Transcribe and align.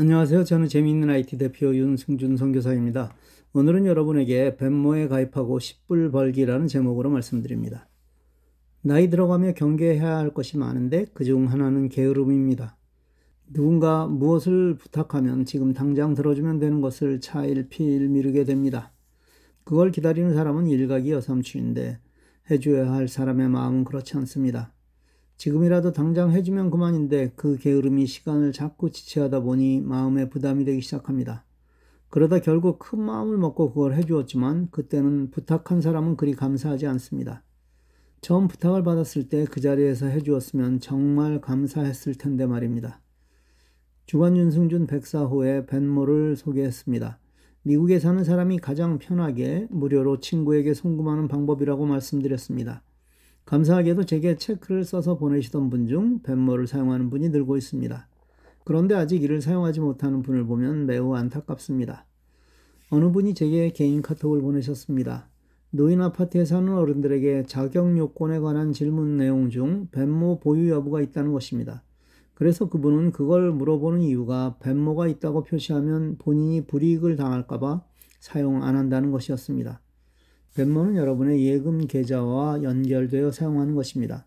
안녕하세요. 0.00 0.44
저는 0.44 0.68
재미있는 0.68 1.10
IT 1.10 1.38
대표 1.38 1.74
윤승준 1.74 2.36
선교사입니다. 2.36 3.12
오늘은 3.52 3.84
여러분에게 3.84 4.56
벤모에 4.56 5.08
가입하고 5.08 5.58
10불 5.58 6.12
벌기라는 6.12 6.68
제목으로 6.68 7.10
말씀드립니다. 7.10 7.88
나이 8.80 9.10
들어가며 9.10 9.54
경계해야 9.54 10.18
할 10.18 10.32
것이 10.32 10.56
많은데 10.56 11.06
그중 11.14 11.50
하나는 11.50 11.88
게으름입니다. 11.88 12.76
누군가 13.52 14.06
무엇을 14.06 14.76
부탁하면 14.76 15.44
지금 15.46 15.72
당장 15.72 16.14
들어주면 16.14 16.60
되는 16.60 16.80
것을 16.80 17.20
차일피일 17.20 18.08
미루게 18.08 18.44
됩니다. 18.44 18.92
그걸 19.64 19.90
기다리는 19.90 20.32
사람은 20.32 20.68
일각이 20.68 21.10
여삼추인데 21.10 21.98
해줘야 22.52 22.92
할 22.92 23.08
사람의 23.08 23.48
마음은 23.48 23.82
그렇지 23.82 24.16
않습니다. 24.18 24.72
지금이라도 25.38 25.92
당장 25.92 26.32
해주면 26.32 26.70
그만인데 26.70 27.32
그 27.36 27.56
게으름이 27.58 28.06
시간을 28.06 28.52
자꾸 28.52 28.90
지체하다 28.90 29.40
보니 29.40 29.80
마음에 29.82 30.28
부담이 30.28 30.64
되기 30.64 30.80
시작합니다. 30.80 31.44
그러다 32.10 32.40
결국 32.40 32.80
큰 32.80 33.00
마음을 33.00 33.38
먹고 33.38 33.72
그걸 33.72 33.94
해주었지만 33.94 34.68
그때는 34.72 35.30
부탁한 35.30 35.80
사람은 35.80 36.16
그리 36.16 36.34
감사하지 36.34 36.88
않습니다. 36.88 37.44
처음 38.20 38.48
부탁을 38.48 38.82
받았을 38.82 39.28
때 39.28 39.44
그 39.44 39.60
자리에서 39.60 40.06
해주었으면 40.06 40.80
정말 40.80 41.40
감사했을 41.40 42.16
텐데 42.16 42.44
말입니다. 42.46 43.00
주간 44.06 44.36
윤승준 44.36 44.88
백사호의 44.88 45.66
벤모를 45.66 46.34
소개했습니다. 46.34 47.20
미국에 47.62 48.00
사는 48.00 48.24
사람이 48.24 48.58
가장 48.58 48.98
편하게 48.98 49.68
무료로 49.70 50.18
친구에게 50.18 50.74
송금하는 50.74 51.28
방법이라고 51.28 51.86
말씀드렸습니다. 51.86 52.82
감사하게도 53.48 54.04
제게 54.04 54.36
체크를 54.36 54.84
써서 54.84 55.16
보내시던 55.16 55.70
분 55.70 55.86
중 55.86 56.20
벤모를 56.20 56.66
사용하는 56.66 57.08
분이 57.08 57.30
늘고 57.30 57.56
있습니다. 57.56 58.06
그런데 58.62 58.94
아직 58.94 59.22
이를 59.22 59.40
사용하지 59.40 59.80
못하는 59.80 60.20
분을 60.20 60.44
보면 60.44 60.84
매우 60.84 61.14
안타깝습니다. 61.14 62.04
어느 62.90 63.10
분이 63.10 63.32
제게 63.32 63.70
개인 63.70 64.02
카톡을 64.02 64.42
보내셨습니다. 64.42 65.30
노인 65.70 66.02
아파트에 66.02 66.44
사는 66.44 66.70
어른들에게 66.70 67.44
자격 67.46 67.96
요건에 67.96 68.38
관한 68.38 68.74
질문 68.74 69.16
내용 69.16 69.48
중 69.48 69.88
벤모 69.92 70.40
보유 70.40 70.68
여부가 70.68 71.00
있다는 71.00 71.32
것입니다. 71.32 71.82
그래서 72.34 72.68
그분은 72.68 73.12
그걸 73.12 73.50
물어보는 73.52 74.02
이유가 74.02 74.56
벤모가 74.60 75.08
있다고 75.08 75.44
표시하면 75.44 76.18
본인이 76.18 76.66
불이익을 76.66 77.16
당할까봐 77.16 77.82
사용 78.20 78.62
안 78.62 78.76
한다는 78.76 79.10
것이었습니다. 79.10 79.80
벤모는 80.54 80.96
여러분의 80.96 81.44
예금 81.46 81.86
계좌와 81.86 82.62
연결되어 82.62 83.30
사용하는 83.30 83.74
것입니다. 83.74 84.26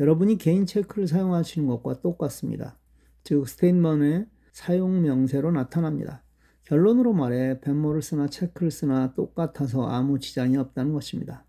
여러분이 0.00 0.38
개인 0.38 0.66
체크를 0.66 1.06
사용하시는 1.06 1.66
것과 1.66 2.00
똑같습니다. 2.00 2.78
즉 3.24 3.48
스테인먼의 3.48 4.26
사용 4.52 5.02
명세로 5.02 5.50
나타납니다. 5.52 6.22
결론으로 6.64 7.12
말해 7.12 7.60
벤모를 7.60 8.02
쓰나 8.02 8.28
체크를 8.28 8.70
쓰나 8.70 9.14
똑같아서 9.14 9.86
아무 9.88 10.18
지장이 10.18 10.56
없다는 10.56 10.92
것입니다. 10.92 11.44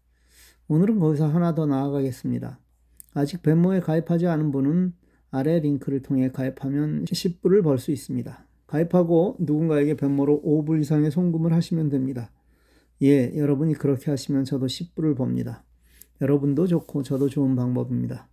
오늘은 0.68 1.00
거기서 1.00 1.28
하나 1.28 1.54
더 1.54 1.66
나아가겠습니다. 1.66 2.60
아직 3.14 3.44
벤모에 3.44 3.80
가입하지 3.82 4.28
않은 4.28 4.52
분은 4.52 4.94
아래 5.32 5.60
링크를 5.60 6.02
통해 6.02 6.32
가입하면 6.32 7.06
10불을 7.06 7.64
벌 7.64 7.78
수 7.78 7.92
있습니다. 7.92 8.46
가입하고 8.68 9.38
누군가에게 9.40 9.96
벤모로 9.96 10.42
5불 10.44 10.82
이상의 10.82 11.12
송금을 11.12 11.54
하시면 11.54 11.90
됩니다. 11.90 12.32
예, 13.02 13.36
여러분이 13.36 13.74
그렇게 13.74 14.12
하시면 14.12 14.46
저도 14.46 14.68
10불을 14.68 15.18
법니다. 15.18 15.64
여러분도 16.22 16.68
좋고 16.68 17.04
저도 17.04 17.28
좋은 17.28 17.56
방법입니다. 17.56 18.30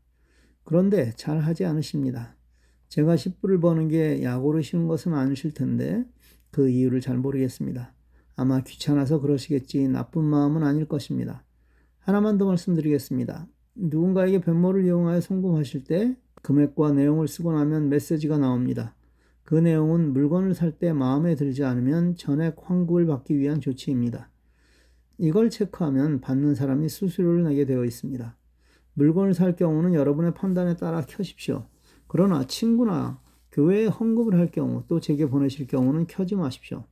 그런데 0.65 1.13
잘 1.17 1.41
하지 1.41 1.65
않으십니다. 1.65 2.37
제가 2.89 3.17
10불을 3.17 3.61
버는 3.61 3.89
게 3.89 4.23
야구를 4.23 4.63
쉬운 4.63 4.87
것은 4.87 5.15
아니실 5.15 5.55
텐데 5.55 6.05
그 6.51 6.69
이유를 6.69 7.01
잘 7.01 7.17
모르겠습니다. 7.17 7.93
아마 8.37 8.61
귀찮아서 8.63 9.21
그러시겠지 9.21 9.89
나쁜 9.89 10.25
마음은 10.25 10.63
아닐 10.63 10.87
것입니다. 10.87 11.45
하나만 11.99 12.39
더 12.39 12.47
말씀드리겠습니다. 12.47 13.47
누군가에게 13.75 14.41
변모를 14.41 14.85
이용하여 14.85 15.21
송금하실 15.21 15.85
때 15.85 16.17
금액과 16.43 16.93
내용을 16.93 17.29
쓰고 17.29 17.53
나면 17.53 17.89
메시지가 17.89 18.39
나옵니다. 18.39 18.95
그 19.45 19.57
내용은 19.57 20.13
물건을 20.13 20.55
살 20.55 20.79
때 20.79 20.93
마음에 20.93 21.35
들지 21.35 21.65
않으면 21.65 22.17
전액 22.17 22.57
환급을 22.63 23.07
받기 23.07 23.39
위한 23.39 23.61
조치입니다. 23.61 24.31
이걸 25.21 25.51
체크하면 25.51 26.23
받는 26.23 26.55
사람이 26.55 26.89
수수료를 26.89 27.45
내게 27.45 27.67
되어 27.67 27.85
있습니다. 27.85 28.37
물건을 28.95 29.35
살 29.35 29.55
경우는 29.55 29.93
여러분의 29.93 30.33
판단에 30.33 30.77
따라 30.77 31.03
켜십시오. 31.03 31.67
그러나 32.07 32.47
친구나 32.47 33.21
교회에 33.53 33.87
헌금을 33.87 34.39
할 34.39 34.51
경우 34.51 34.83
또 34.89 34.99
제게 34.99 35.27
보내실 35.27 35.67
경우는 35.67 36.07
켜지 36.07 36.37
마십시오. 36.37 36.85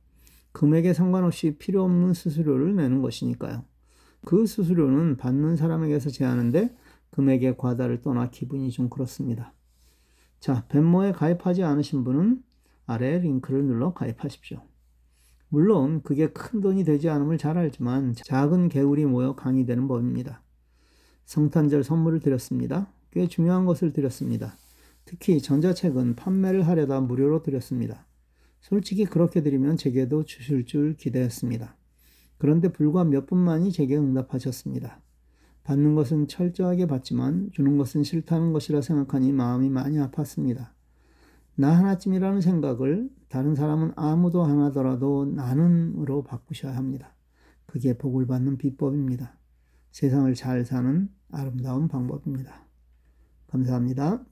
금액에 0.51 0.93
상관없이 0.93 1.57
필요 1.57 1.83
없는 1.83 2.13
수수료를 2.13 2.75
내는 2.75 3.01
것이니까요. 3.01 3.65
그 4.25 4.45
수수료는 4.45 5.17
받는 5.17 5.55
사람에게서 5.55 6.11
제하는데 6.11 6.75
금액의 7.09 7.57
과다를 7.57 8.01
떠나 8.01 8.29
기분이 8.29 8.69
좀 8.69 8.89
그렇습니다. 8.89 9.53
자, 10.39 10.67
벤모에 10.67 11.13
가입하지 11.13 11.63
않으신 11.63 12.03
분은 12.03 12.43
아래 12.85 13.17
링크를 13.17 13.63
눌러 13.63 13.91
가입하십시오. 13.93 14.61
물론 15.49 16.01
그게 16.03 16.27
큰 16.27 16.61
돈이 16.61 16.83
되지 16.83 17.09
않음을 17.09 17.39
잘 17.39 17.57
알지만 17.57 18.13
작은 18.13 18.69
개울이 18.69 19.05
모여 19.05 19.35
강이 19.35 19.65
되는 19.65 19.87
법입니다. 19.87 20.43
성탄절 21.25 21.83
선물을 21.83 22.19
드렸습니다. 22.19 22.91
꽤 23.11 23.27
중요한 23.27 23.65
것을 23.65 23.91
드렸습니다. 23.91 24.55
특히 25.05 25.41
전자책은 25.41 26.15
판매를 26.15 26.67
하려다 26.67 27.01
무료로 27.01 27.41
드렸습니다. 27.41 28.05
솔직히 28.61 29.05
그렇게 29.05 29.41
드리면 29.41 29.77
제게도 29.77 30.23
주실 30.25 30.65
줄 30.65 30.95
기대했습니다. 30.95 31.75
그런데 32.37 32.71
불과 32.71 33.03
몇 33.03 33.25
분만이 33.25 33.71
제게 33.71 33.97
응답하셨습니다. 33.97 35.01
받는 35.63 35.95
것은 35.95 36.27
철저하게 36.27 36.85
받지만 36.85 37.49
주는 37.51 37.77
것은 37.77 38.03
싫다는 38.03 38.53
것이라 38.53 38.81
생각하니 38.81 39.31
마음이 39.31 39.69
많이 39.69 39.97
아팠습니다. 39.97 40.69
나 41.59 41.77
하나쯤이라는 41.77 42.39
생각을 42.39 43.09
다른 43.27 43.53
사람은 43.53 43.91
아무도 43.97 44.45
안 44.45 44.61
하더라도 44.61 45.25
나는으로 45.25 46.23
바꾸셔야 46.23 46.73
합니다. 46.73 47.13
그게 47.65 47.97
복을 47.97 48.27
받는 48.27 48.57
비법입니다. 48.57 49.37
세상을 49.91 50.33
잘 50.35 50.63
사는 50.63 51.09
아름다운 51.33 51.89
방법입니다. 51.89 52.65
감사합니다. 53.47 54.23